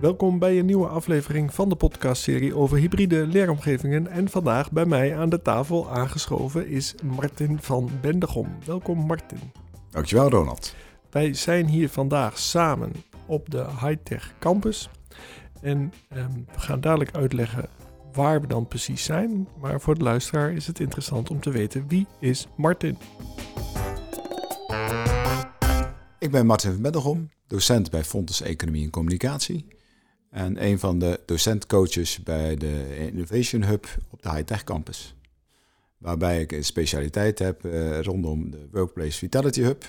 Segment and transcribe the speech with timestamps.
[0.00, 4.06] Welkom bij een nieuwe aflevering van de podcastserie over hybride leeromgevingen.
[4.06, 8.48] En vandaag bij mij aan de tafel aangeschoven is Martin van Bendegom.
[8.64, 9.38] Welkom Martin.
[9.90, 10.74] Dankjewel Ronald.
[11.10, 12.92] Wij zijn hier vandaag samen
[13.26, 14.90] op de Hightech Campus.
[15.60, 17.68] En ehm, we gaan dadelijk uitleggen
[18.12, 19.48] waar we dan precies zijn.
[19.60, 22.96] Maar voor de luisteraar is het interessant om te weten wie is Martin.
[26.24, 29.66] Ik ben Martin van Bendegom, docent bij Fontes Economie en Communicatie.
[30.30, 35.14] En een van de docentcoaches bij de Innovation Hub op de Hightech Campus.
[35.98, 39.84] Waarbij ik een specialiteit heb eh, rondom de Workplace Vitality Hub.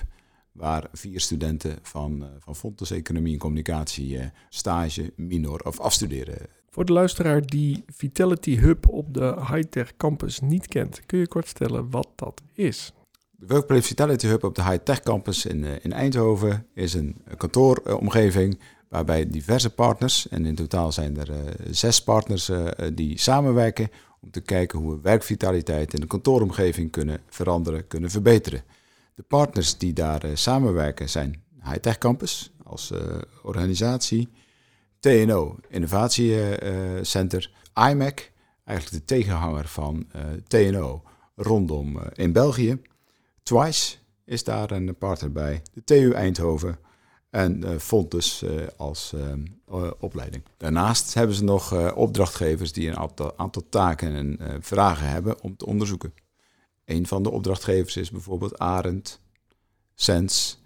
[0.52, 6.38] Waar vier studenten van, uh, van Fontes Economie en Communicatie eh, stage, minor of afstuderen.
[6.70, 11.48] Voor de luisteraar die Vitality Hub op de Hightech Campus niet kent, kun je kort
[11.48, 12.92] stellen wat dat is?
[13.38, 18.58] De Workplace Vitality Hub op de Hightech Campus in, in Eindhoven is een kantooromgeving
[18.88, 21.36] waarbij diverse partners, en in totaal zijn er uh,
[21.70, 27.20] zes partners uh, die samenwerken om te kijken hoe we werkvitaliteit in de kantooromgeving kunnen
[27.28, 28.62] veranderen, kunnen verbeteren.
[29.14, 32.92] De partners die daar samenwerken zijn Hightech Campus als
[33.42, 34.28] organisatie,
[35.00, 37.50] TNO Innovatiecenter,
[37.90, 38.32] IMAC,
[38.64, 40.06] eigenlijk de tegenhanger van
[40.46, 41.02] TNO
[41.34, 42.78] rondom in België.
[43.46, 46.78] Twice is daar een partner bij, de TU Eindhoven,
[47.30, 50.42] en uh, Fontes uh, als uh, opleiding.
[50.56, 55.66] Daarnaast hebben ze nog opdrachtgevers die een aantal, aantal taken en vragen hebben om te
[55.66, 56.14] onderzoeken.
[56.84, 59.20] Een van de opdrachtgevers is bijvoorbeeld Arend,
[59.94, 60.56] Sense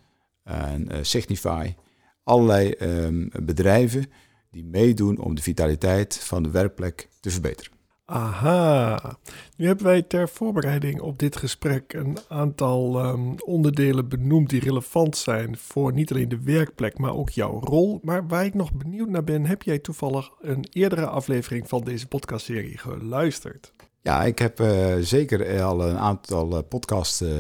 [0.43, 1.75] en Signify.
[2.23, 4.11] Allerlei ehm, bedrijven
[4.51, 7.80] die meedoen om de vitaliteit van de werkplek te verbeteren.
[8.11, 9.19] Aha,
[9.57, 15.17] nu hebben wij ter voorbereiding op dit gesprek een aantal um, onderdelen benoemd die relevant
[15.17, 18.01] zijn voor niet alleen de werkplek, maar ook jouw rol.
[18.03, 22.07] Maar waar ik nog benieuwd naar ben, heb jij toevallig een eerdere aflevering van deze
[22.07, 23.73] podcastserie geluisterd?
[24.01, 27.31] Ja, ik heb uh, zeker al een aantal uh, podcast uh,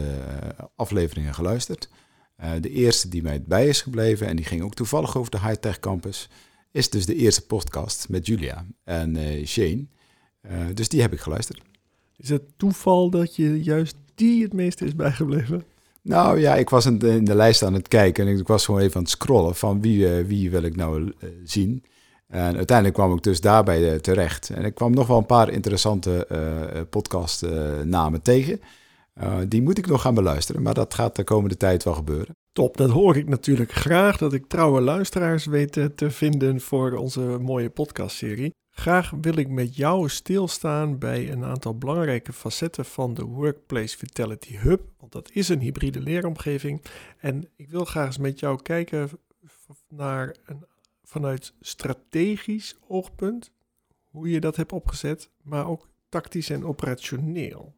[0.77, 1.89] afleveringen geluisterd.
[2.61, 5.81] de eerste die mij bij is gebleven, en die ging ook toevallig over de Hightech
[5.81, 6.29] Campus,
[6.73, 9.17] is dus de eerste podcast met Julia en
[9.47, 9.87] Shane.
[10.47, 11.63] Uh, dus die heb ik geluisterd.
[12.17, 15.65] Is het toeval dat je juist die het meeste is bijgebleven?
[16.03, 18.65] Nou ja, ik was in de, in de lijst aan het kijken en ik was
[18.65, 21.85] gewoon even aan het scrollen van wie, uh, wie wil ik nou uh, zien.
[22.27, 24.51] En uiteindelijk kwam ik dus daarbij terecht.
[24.51, 26.27] En ik kwam nog wel een paar interessante
[26.91, 28.61] podcastnamen tegen.
[29.49, 32.37] die moet ik nog gaan beluisteren, maar dat gaat de komende tijd wel gebeuren.
[32.53, 37.21] Top, dat hoor ik natuurlijk graag dat ik trouwe luisteraars weet te vinden voor onze
[37.21, 38.55] mooie podcastserie.
[38.81, 44.57] Graag wil ik met jou stilstaan bij een aantal belangrijke facetten van de Workplace Vitality
[44.57, 46.83] Hub, want dat is een hybride leeromgeving.
[47.19, 49.11] En ik wil graag eens met jou kijken
[49.89, 50.65] naar een,
[51.03, 53.53] vanuit strategisch oogpunt,
[54.11, 57.75] hoe je dat hebt opgezet, maar ook tactisch en operationeel.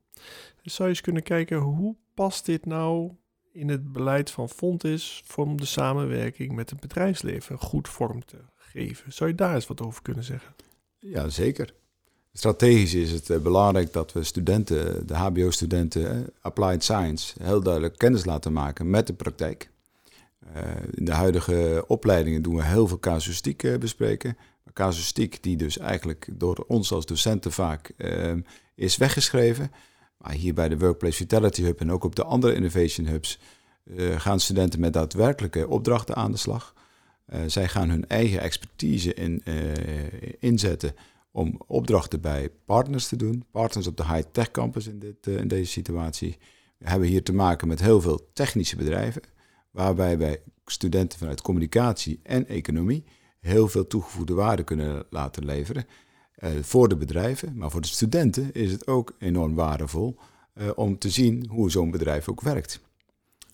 [0.62, 3.12] Dus zou je eens kunnen kijken, hoe past dit nou
[3.52, 9.12] in het beleid van Fontis om de samenwerking met het bedrijfsleven goed vorm te geven?
[9.12, 10.54] Zou je daar eens wat over kunnen zeggen?
[11.04, 11.74] Ja, zeker.
[12.32, 17.98] Strategisch is het eh, belangrijk dat we studenten, de HBO-studenten, eh, applied science, heel duidelijk
[17.98, 19.70] kennis laten maken met de praktijk.
[20.56, 20.62] Uh,
[20.94, 24.36] in de huidige opleidingen doen we heel veel casuïstiek bespreken.
[24.72, 28.32] Casuïstiek die dus eigenlijk door ons als docenten vaak uh,
[28.74, 29.72] is weggeschreven.
[30.16, 33.38] Maar hier bij de Workplace Vitality Hub en ook op de andere innovation hubs
[34.16, 36.74] gaan studenten met daadwerkelijke opdrachten aan de slag.
[37.28, 39.54] Uh, zij gaan hun eigen expertise in, uh,
[40.38, 40.94] inzetten
[41.30, 43.44] om opdrachten bij partners te doen.
[43.50, 46.38] Partners op de high-tech campus in, dit, uh, in deze situatie.
[46.78, 49.22] We hebben hier te maken met heel veel technische bedrijven,
[49.70, 53.04] waarbij wij studenten vanuit communicatie en economie
[53.40, 55.86] heel veel toegevoegde waarde kunnen laten leveren.
[56.60, 60.18] voor de bedrijven, maar voor de studenten is het ook enorm waardevol
[60.74, 62.80] om te zien hoe zo'n bedrijf ook werkt.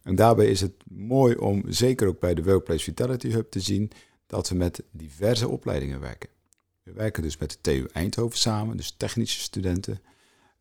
[0.09, 3.91] En daarbij is het mooi om, zeker ook bij de Workplace Vitality Hub, te zien
[4.27, 6.29] dat we met diverse opleidingen werken.
[6.83, 10.01] We werken dus met de TU Eindhoven samen, dus technische studenten.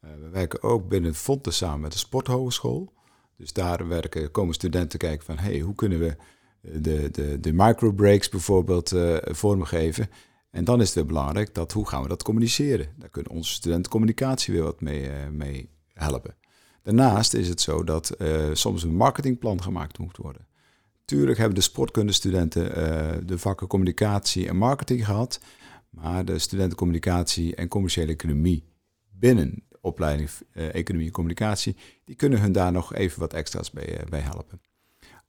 [0.03, 2.94] Uh, we werken ook binnen Fonte samen met de Sporthogeschool.
[3.38, 6.15] Dus daar werken, komen studenten kijken van, hey, hoe kunnen we
[6.61, 10.09] eh, de, de, de microbreaks bijvoorbeeld uh, vormgeven.
[10.51, 12.88] En dan is het belangrijk dat hoe gaan we dat communiceren.
[12.97, 16.35] Daar kunnen onze studenten communicatie weer wat mee, mee helpen.
[16.88, 20.48] Daarnaast is het zo dat uh, soms een marketingplan gemaakt moet worden.
[21.06, 25.39] Tuurlijk hebben de sportkundestudenten uh, de vakken communicatie en marketing gehad,
[25.89, 28.63] maar de studenten communicatie en commerciële economie
[29.10, 33.72] binnen de opleiding uh, economie en communicatie, die kunnen hun daar nog even wat extra's
[33.72, 34.62] bij, bij helpen.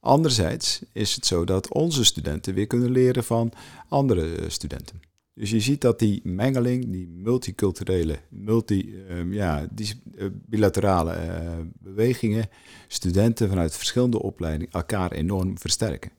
[0.01, 3.53] Anderzijds is het zo dat onze studenten weer kunnen leren van
[3.89, 5.08] andere studenten.
[5.38, 11.52] Dus je ziet dat die mengeling, die multiculturele, multi, ehm, ja, die eh, bilaterale uh,
[11.79, 12.49] bewegingen,
[12.88, 16.11] studenten vanuit verschillende opleidingen elkaar enorm versterken.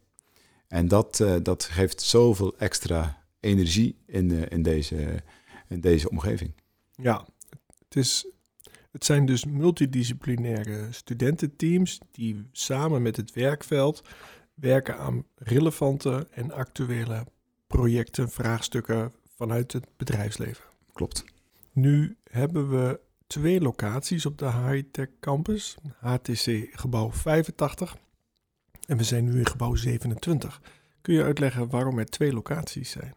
[0.67, 5.23] En dat, uh, dat geeft zoveel extra energie in, in, deze,
[5.67, 6.51] in deze omgeving.
[6.91, 7.25] Ja,
[7.87, 8.27] het, is,
[8.91, 14.03] het zijn dus multidisciplinaire studententeams die samen met het werkveld
[14.53, 17.23] werken aan relevante en actuele
[17.79, 20.63] projecten, vraagstukken vanuit het bedrijfsleven.
[20.93, 21.23] Klopt.
[21.73, 27.97] Nu hebben we twee locaties op de Hightech Campus, HTC gebouw 85
[28.87, 30.61] en we zijn nu in gebouw 27.
[31.01, 33.15] Kun je uitleggen waarom er twee locaties zijn?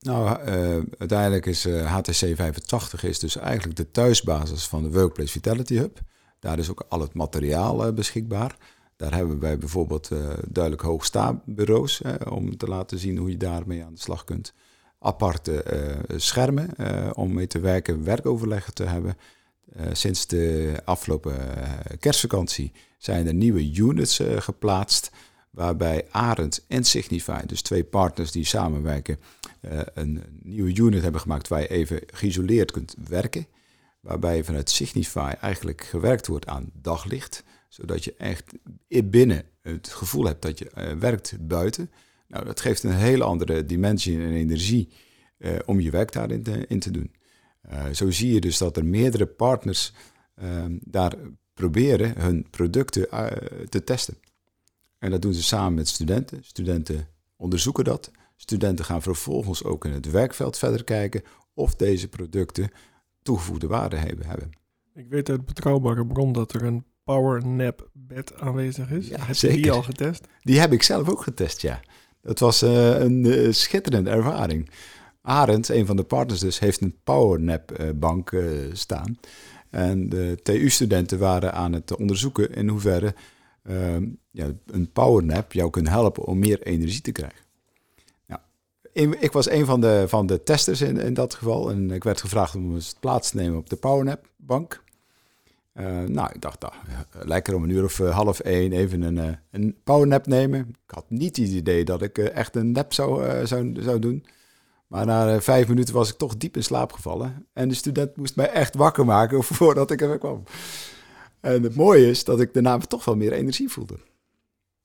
[0.00, 5.32] Nou, uh, uiteindelijk is uh, HTC 85 is dus eigenlijk de thuisbasis van de Workplace
[5.32, 5.98] Vitality Hub.
[6.38, 8.56] Daar is ook al het materiaal uh, beschikbaar.
[9.00, 10.08] Daar hebben wij bijvoorbeeld
[10.48, 14.52] duidelijk hoogstaanbureaus om te laten zien hoe je daarmee aan de slag kunt.
[14.98, 15.64] Aparte
[16.16, 16.70] schermen
[17.16, 19.16] om mee te werken, werkoverleggen te hebben.
[19.92, 21.38] sinds de afgelopen
[21.98, 25.10] kerstvakantie zijn er nieuwe units geplaatst
[25.50, 29.18] waarbij Arend en Signify, dus twee partners die samenwerken,
[29.94, 33.46] een nieuwe unit hebben gemaakt waar je even geïsoleerd kunt werken.
[34.00, 38.52] Waarbij vanuit Signify eigenlijk gewerkt wordt aan daglicht, zodat je echt
[39.04, 41.90] binnen het gevoel hebt dat je uh, werkt buiten.
[42.26, 44.88] Nou, dat geeft een hele andere dimensie en energie
[45.38, 47.12] uh, om je werk daarin te, in te doen.
[47.92, 49.92] zo zie je dus dat er meerdere partners
[50.80, 51.14] daar
[51.54, 53.08] proberen hun producten
[53.68, 54.18] te testen.
[54.98, 56.44] En dat doen ze samen met studenten.
[56.44, 58.10] Studenten onderzoeken dat.
[58.36, 61.22] Studenten gaan vervolgens ook in het werkveld verder kijken
[61.54, 62.70] of deze producten
[63.22, 64.50] toegevoegde waarde hebben.
[64.94, 69.08] Ik weet uit betrouwbare bron dat er een power nap bed aanwezig is.
[69.08, 69.56] Ja, heb zeker.
[69.56, 70.26] je die al getest?
[70.40, 71.80] Die heb ik zelf ook getest, ja.
[72.22, 74.70] Dat was uh, een uh, schitterende ervaring.
[75.22, 78.36] Arend, een van de partners dus, heeft een powernap uh, bank
[78.72, 79.18] staan.
[79.70, 83.14] En de TU-studenten waren aan het onderzoeken in hoeverre
[83.62, 87.48] Ehm, ja, een powernap jou kunnen helpen om meer energie te krijgen.
[89.20, 92.20] Ik was een van de, van de testers in, in dat geval en ik werd
[92.20, 94.82] gevraagd om eens plaats te nemen op de powernap bank.
[95.74, 96.72] Uh, nou, ik dacht, nou,
[97.12, 100.60] lekker om een uur of uh, half één even een, een powernap nemen.
[100.68, 104.26] Ik had niet het idee dat ik echt een nap zou, zou, zou doen.
[104.86, 107.46] Maar na vijf minuten was ik toch diep in slaap gevallen.
[107.52, 110.42] En de student moest mij echt wakker maken voordat ik er kwam.
[111.40, 113.98] En het mooie is dat ik daarna toch wel meer energie voelde.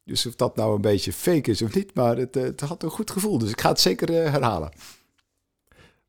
[0.04, 2.84] Dus of dat nou een beetje fake is of niet, maar het, eh, het had
[2.84, 3.38] een goed gevoel.
[3.38, 4.72] Dus ik ga het zeker herhalen.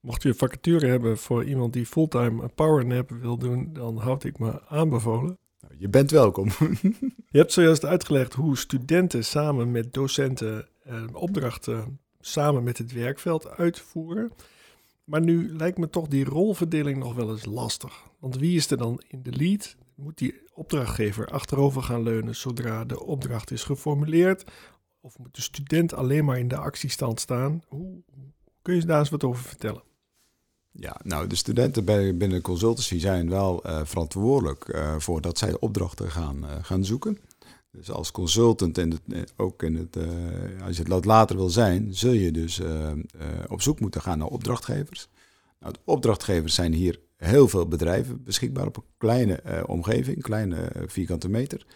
[0.07, 4.25] Mocht je een vacature hebben voor iemand die fulltime een powernap wil doen, dan houd
[4.25, 5.39] ik me aanbevolen.
[5.61, 6.49] Nou, je bent welkom.
[7.31, 13.49] je hebt zojuist uitgelegd hoe studenten samen met docenten eh, opdrachten samen met het werkveld
[13.49, 14.33] uitvoeren.
[15.05, 18.03] Maar nu lijkt me toch die rolverdeling nog wel eens lastig.
[18.19, 19.77] Want wie is er dan in de lead?
[19.95, 24.45] Moet die opdrachtgever achterover gaan leunen zodra de opdracht is geformuleerd?
[25.01, 27.63] Of moet de student alleen maar in de actiestand staan?
[27.69, 28.03] Hoe
[28.63, 29.83] kun je daar eens wat over vertellen?
[30.81, 31.85] Ja, nou, de studenten
[32.19, 37.19] binnen consultancy zijn wel uh, verantwoordelijk uh, voor dat zij opdrachten gaan, uh, gaan zoeken.
[37.71, 38.99] Dus als consultant en
[39.37, 39.97] ook in het,
[40.65, 42.61] als je het later wil zijn, zul je dus
[43.49, 45.09] op zoek moeten gaan naar opdrachtgevers.
[45.61, 51.29] Nou, de opdrachtgevers zijn hier heel veel bedrijven beschikbaar op een kleine omgeving, kleine vierkante
[51.29, 51.67] meter.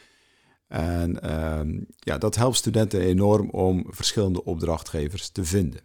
[0.70, 1.60] En uh,
[1.98, 5.80] ja, dat helpt studenten enorm om verschillende opdrachtgevers te vinden.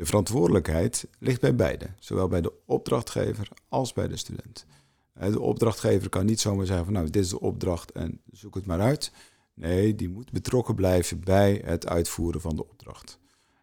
[0.00, 4.66] De verantwoordelijkheid ligt bij beide, zowel bij de opdrachtgever als bij de student.
[5.12, 8.54] Eh, de opdrachtgever kan niet zomaar zeggen van nou, dit is de opdracht en zoek
[8.54, 9.12] het maar uit.
[9.54, 13.18] Nee, die moet betrokken blijven bij het uitvoeren van de opdracht.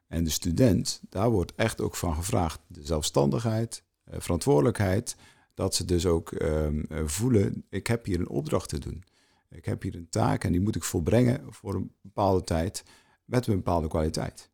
[0.08, 5.15] En de student, daar wordt echt ook van gevraagd de zelfstandigheid, eh, verantwoordelijkheid,
[5.53, 9.03] dat ze dus ook ehm, eh, voelen, ik heb hier een opdracht te doen.
[9.50, 12.84] Ik heb hier een taak en die moet ik volbrengen voor een bepaalde tijd
[13.25, 14.50] met een bepaalde kwaliteit.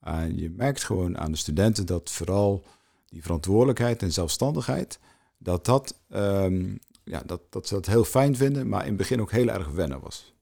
[0.00, 2.64] En je merkt gewoon aan de studenten dat vooral
[3.06, 4.98] die verantwoordelijkheid en zelfstandigheid,
[5.38, 9.20] dat, dat, um, ja, dat, dat ze dat heel fijn vinden, maar in het begin
[9.20, 10.34] ook heel erg wennen was.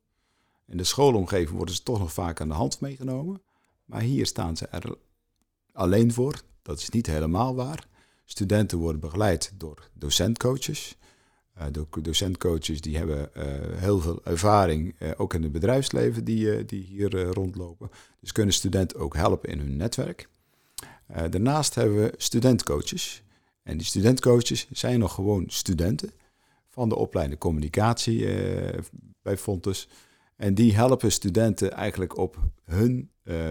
[0.67, 3.43] In de schoolomgeving worden ze toch nog vaak aan de hand meegenomen,
[3.85, 4.97] maar hier staan ze er
[5.73, 6.41] alleen voor.
[6.63, 7.87] Dat is niet helemaal waar.
[8.25, 10.97] Studenten worden begeleid door docentcoaches.
[11.59, 11.65] Uh,
[12.03, 13.45] docentcoaches die hebben uh,
[13.75, 17.91] heel veel ervaring, uh, ook in het bedrijfsleven, die, die hier rondlopen.
[18.21, 20.29] Dus kunnen studenten ook helpen in hun netwerk.
[21.07, 23.23] daarnaast hebben we studentcoaches.
[23.63, 26.11] En die studentcoaches zijn nog gewoon studenten
[26.69, 28.27] van de opleiding communicatie
[29.23, 29.89] bij Fontes.
[30.37, 33.11] En die helpen studenten eigenlijk op hun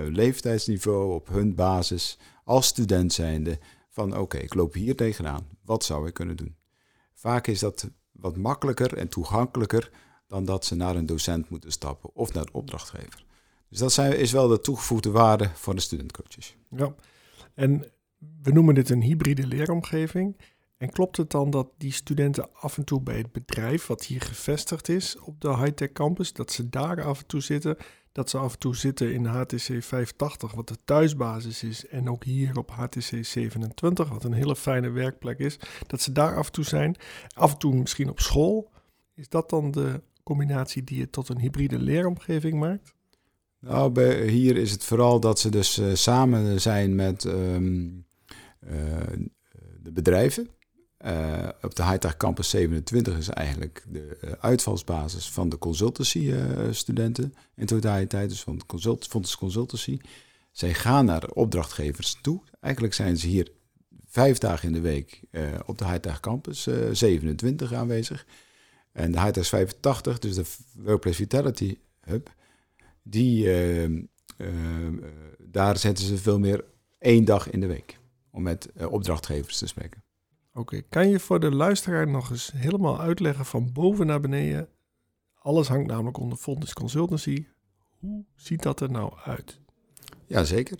[0.10, 3.60] leeftijdsniveau, op hun basis, als student zijnde,
[3.90, 6.56] van oké, ik loop hier tegenaan, wat zou ik kunnen doen?
[7.26, 9.92] Vaak is dat wat makkelijker en toegankelijker
[10.28, 13.26] dan dat ze naar een docent moeten stappen of naar een opdrachtgever.
[13.70, 16.56] Dus dat zijn, is wel de toegevoegde waarde voor de studentcoaches.
[16.70, 16.96] Ja,
[17.54, 17.92] en
[18.42, 20.38] we noemen dit een hybride leeromgeving.
[20.78, 24.22] En klopt het dan dat die studenten af en toe bij het bedrijf wat hier
[24.22, 27.78] gevestigd is op de high-tech campus, dat ze daar af en toe zitten,
[28.12, 32.24] dat ze af en toe zitten in HTC 85, wat de thuisbasis is, en ook
[32.24, 36.52] hier op HTC 27, wat een hele fijne werkplek is, dat ze daar af en
[36.52, 36.96] toe zijn,
[37.36, 38.72] af en toe misschien op school.
[39.14, 42.94] Is dat dan de combinatie die het tot een hybride leeromgeving maakt?
[43.60, 48.06] Nou, bij, hier is het vooral dat ze dus uh, samen zijn met um,
[48.60, 48.72] uh,
[49.82, 50.50] de bedrijven.
[51.06, 57.40] Uh, op de Hightech Campus 27 is eigenlijk de uh, uitvalsbasis van de consultancy-studenten uh,
[57.56, 60.00] in totaliteit, dus van consult Fontes Consultancy.
[60.52, 62.42] Zij gaan naar opdrachtgevers toe.
[62.60, 63.52] Eigenlijk zijn ze hier
[64.08, 65.22] vijf dagen in de week
[65.66, 68.26] op de Hightech Campus 27 aanwezig.
[68.92, 72.30] En de Hightech 85, dus de Workplace Vitality Hub,
[73.04, 73.48] die,
[75.40, 76.64] daar zetten ze veel meer
[77.00, 78.00] één dag in de week
[78.32, 80.05] om met opdrachtgevers te spreken.
[80.58, 84.70] Oké, kan je voor de luisteraar nog eens helemaal uitleggen van boven naar beneden?
[85.34, 87.46] Alles hangt namelijk onder Fontes Consultancy.
[88.00, 89.60] Hoe ziet dat er nou uit?
[90.26, 90.78] Jazeker.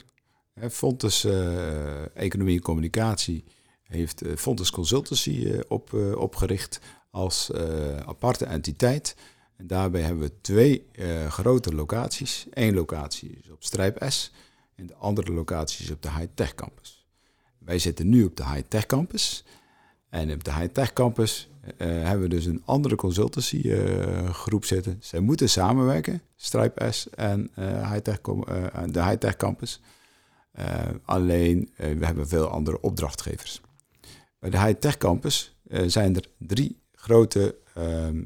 [0.70, 3.44] Fontes uh, Economie en Communicatie
[3.84, 6.80] heeft uh, Fontes Consultancy uh, op, opgericht
[7.12, 7.52] als
[8.06, 9.16] aparte entiteit.
[9.56, 10.88] En daarbij hebben we twee
[11.30, 12.48] grote locaties.
[12.50, 14.32] Eén locatie is op Strijp S
[14.76, 17.08] en de andere locatie is op de High Tech Campus.
[17.58, 19.44] Wij zitten nu op de High Tech Campus.
[20.10, 24.98] En op de high-tech campus uh, hebben we dus een andere consultancy uh, groep zitten.
[25.00, 28.22] Zij moeten samenwerken, Stripe S en high-tech
[28.92, 29.82] de high-tech campus.
[31.06, 33.62] alleen, we hebben veel andere opdrachtgevers.
[34.40, 38.24] Bij de high-tech campus zijn er drie grote ehm,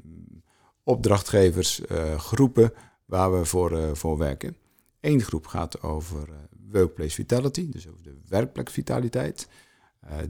[0.84, 2.74] opdrachtgeversgroepen
[3.06, 4.56] waar we voor, voor werken.
[5.02, 6.30] Eén groep gaat over
[6.72, 9.48] workplace vitality, dus over de werkplekvitaliteit.
[9.50, 9.69] Uh,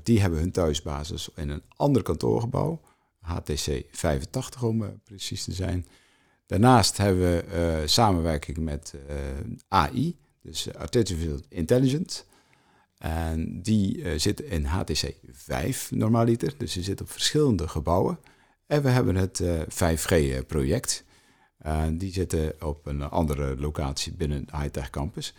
[0.03, 2.81] die hebben hun thuisbasis in een ander kantoorgebouw,
[3.19, 5.85] HTC 85 om uh, precies te zijn.
[6.45, 7.45] Daarnaast hebben we
[7.81, 8.93] uh, samenwerking met
[9.67, 12.23] AI, dus Artificial Intelligence.
[12.97, 18.19] En die zitten in HTC 5 normaaliter, dus ze zitten op verschillende gebouwen.
[18.65, 21.03] En we hebben het 5G-project.
[21.91, 25.33] die zitten op een andere locatie binnen Hightech Campus.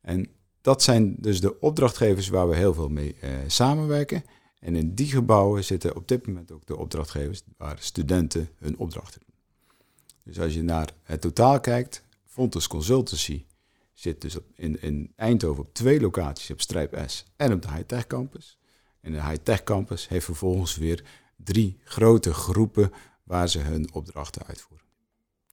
[0.00, 0.28] En
[0.66, 4.24] dat zijn dus de opdrachtgevers waar we heel veel mee eh, samenwerken.
[4.58, 9.20] En in die gebouwen zitten op dit moment ook de opdrachtgevers waar studenten hun opdrachten
[9.26, 9.34] doen.
[10.22, 13.44] Dus als je naar het totaal kijkt, Fontes Consultancy
[13.92, 18.06] zit dus in, in Eindhoven op twee locaties, op Strijp S en op de Hightech
[18.06, 18.58] Campus.
[19.00, 21.04] En de Hightech Campus heeft vervolgens weer
[21.36, 22.92] drie grote groepen
[23.22, 24.85] waar ze hun opdrachten uitvoeren.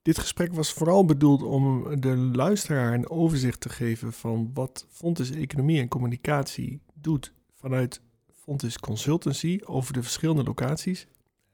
[0.04, 5.30] Dit gesprek was vooral bedoeld om de luisteraar een overzicht te geven van wat Fontes
[5.30, 8.00] Economie en Communicatie doet vanuit
[8.32, 11.06] Fontes Consultancy over de verschillende locaties.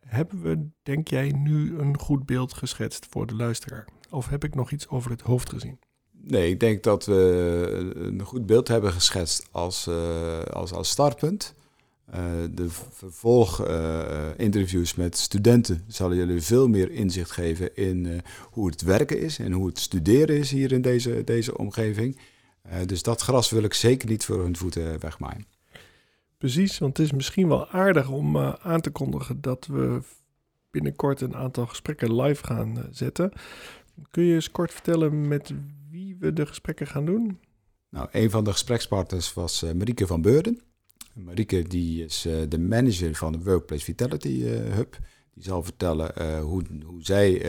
[0.07, 3.89] Hebben we, denk jij, nu een goed beeld geschetst voor de luisteraar?
[4.09, 5.79] Of heb ik nog iets over het hoofd gezien?
[6.11, 11.55] Nee, ik denk dat we een goed beeld hebben geschetst als, uh, als, als startpunt.
[12.15, 18.83] Uh, de vervolginterviews uh, met studenten zullen jullie veel meer inzicht geven in hoe het
[18.83, 22.19] werken is en hoe het studeren is hier in deze, deze omgeving.
[22.87, 25.47] dus dat gras wil ik zeker niet voor hun voeten wegmaaien.
[26.39, 30.03] Precies, want het is misschien wel aardig om aan te kondigen dat we
[30.71, 33.33] binnenkort een aantal gesprekken live gaan zetten.
[34.11, 35.53] Kun je eens kort vertellen met
[35.91, 37.41] wie we de gesprekken gaan doen?
[37.89, 40.61] Nou, een van de gesprekspartners was Marieke van Beurden.
[41.25, 44.99] Marieke die is uh, de manager van de Workplace Vitality uh, Hub.
[45.35, 47.43] Die zal vertellen uh, hoe, hoe zij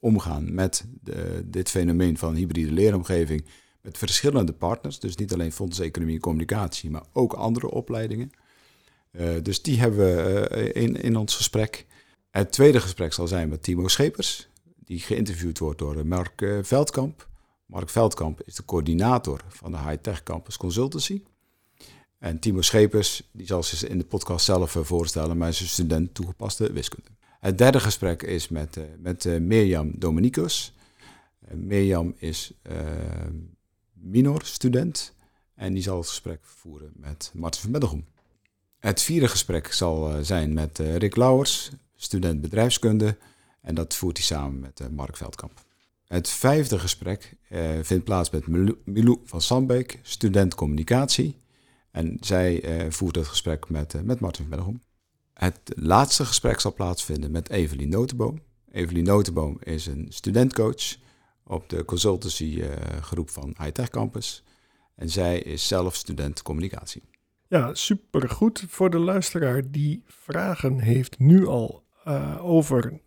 [0.00, 3.44] omgaan met de, dit fenomeen van hybride leeromgeving
[3.80, 4.98] met verschillende partners.
[4.98, 8.30] Dus niet alleen Fonds Economie en Communicatie, maar ook andere opleidingen.
[9.42, 11.86] dus die hebben we in, in ons gesprek.
[12.30, 14.48] Het tweede gesprek zal zijn met Timo Schepers,
[14.84, 17.28] die geïnterviewd wordt door Mark Veldkamp.
[17.66, 21.22] Mark Veldkamp is de coördinator van de High Tech Campus Consultancy.
[22.20, 25.66] En Timo Schepers, die zal zich in de podcast zelf eh, voorstellen, maar is een
[25.66, 27.08] student toegepaste wiskunde.
[27.40, 30.74] Het derde gesprek is met, uh, met uh, Mirjam Dominicus.
[31.54, 32.52] Mirjam is
[33.92, 35.14] minor student
[35.54, 38.04] en die zal het gesprek voeren met Martin van Beddelgoem.
[38.78, 43.16] Het vierde gesprek zal zijn met Rick Lauwers, student bedrijfskunde.
[43.60, 45.64] En dat voert hij samen met Mark Veldkamp.
[46.10, 48.46] Het vijfde gesprek eh, vindt plaats met
[48.84, 51.36] Milou van Sandbeek, student communicatie.
[51.90, 54.80] En zij eh, voert het gesprek met, uh, met Martin Verdergom.
[55.32, 58.42] Het laatste gesprek zal plaatsvinden met Evelien Notenboom.
[58.70, 60.96] Evelien Notenboom is een studentcoach
[61.44, 64.44] op de consultancygroep van Hightech Campus.
[64.94, 67.02] En zij is zelf student communicatie.
[67.48, 68.64] Ja, supergoed.
[68.68, 71.84] Voor de luisteraar die vragen heeft nu al
[72.40, 73.00] over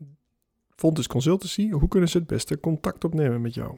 [0.76, 3.78] Fontes Consultancy, hoe kunnen ze het beste contact opnemen met jou?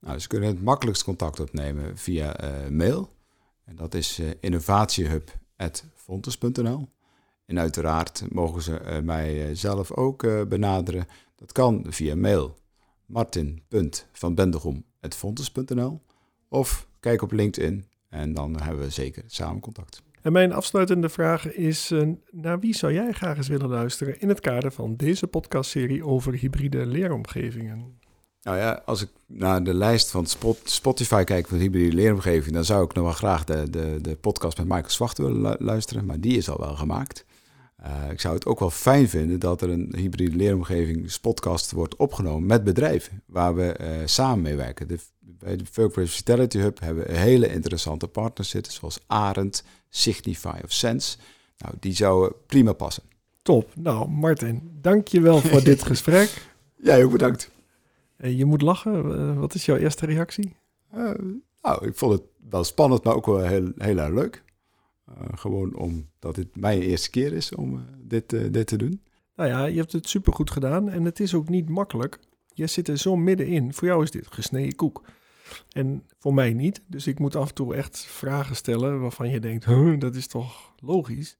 [0.00, 3.10] Nou, ze kunnen het makkelijkst contact opnemen via uh, mail.
[3.68, 6.88] En dat is uh, innovatiehub.fontes.nl.
[7.46, 11.06] En uiteraard mogen ze uh, mij zelf ook benaderen.
[11.36, 12.58] Dat kan via mail
[13.06, 16.00] martin.vanbendegom.fontes.nl
[16.48, 20.02] of kijk op LinkedIn en dan hebben we zeker samen contact.
[20.22, 21.92] En mijn afsluitende vraag is:
[22.30, 26.34] naar wie zou jij graag eens willen luisteren in het kader van deze podcastserie over
[26.34, 27.98] hybride leeromgevingen?
[28.42, 30.26] Nou ja, als ik naar de lijst van
[30.64, 34.58] Spotify kijk van hybride leeromgeving, dan zou ik nog wel graag de, de, de podcast
[34.58, 37.24] met Michael Zwacht willen luisteren, maar die is al wel gemaakt.
[37.86, 41.16] Uh, ik zou het ook wel fijn vinden dat er een hybride leeromgeving
[41.70, 44.88] wordt opgenomen met bedrijven waar we uh, samen mee werken.
[44.88, 50.58] De, bij de Workplace Vitality Hub hebben we hele interessante partners zitten, zoals Arend, Signify
[50.64, 51.16] of Sense.
[51.58, 53.02] Nou, die zouden prima passen.
[53.42, 53.70] Top.
[53.74, 56.30] Nou, Martin, dank je wel voor dit gesprek.
[56.76, 57.50] Jij ook bedankt.
[58.18, 59.18] Je moet lachen.
[59.18, 60.56] Eh, wat is jouw eerste reactie?
[60.94, 61.10] Uh,
[61.62, 64.44] nou, ik vond het wel spannend, maar ook wel heel, heel erg leuk.
[65.34, 69.02] Gewoon omdat het mijn eerste keer is om dit, dit te doen.
[69.36, 72.18] Nou ja, je hebt het supergoed gedaan en het is ook niet makkelijk.
[72.54, 73.74] Je zit er zo middenin.
[73.74, 75.04] Voor jou is dit gesneden koek.
[75.72, 76.82] En voor mij niet.
[76.86, 79.66] Dus ik moet af en toe echt vragen stellen waarvan je denkt,
[80.00, 81.36] dat is toch logisch.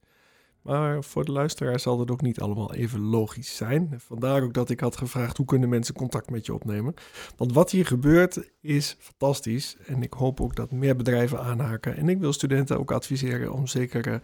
[0.62, 3.94] Maar voor de luisteraar zal het ook niet allemaal even logisch zijn.
[3.96, 6.94] Vandaar ook dat ik had gevraagd hoe kunnen mensen contact met je opnemen.
[7.36, 9.76] Want wat hier gebeurt is fantastisch.
[9.86, 11.96] En ik hoop ook dat meer bedrijven aanhaken.
[11.96, 14.14] En ik wil studenten ook adviseren om zeker eh,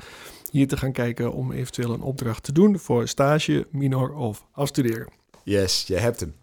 [0.51, 5.09] hier te gaan kijken om eventueel een opdracht te doen voor stage, minor of afstuderen.
[5.45, 6.35] Yes, je hebt hem.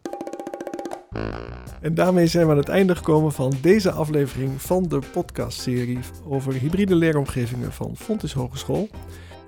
[1.81, 6.53] En daarmee zijn we aan het einde gekomen van deze aflevering van de podcastserie over
[6.53, 8.89] hybride leeromgevingen van Fontis Hogeschool.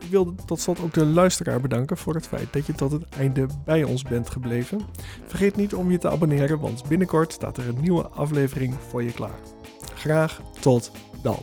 [0.04, 3.10] Ik wil tot slot ook de luisteraar bedanken voor het feit dat je tot het
[3.18, 4.82] einde bij ons bent gebleven.
[5.26, 9.12] Vergeet niet om je te abonneren, want binnenkort staat er een nieuwe aflevering voor je
[9.12, 9.40] klaar.
[9.96, 11.40] Graag tot dan.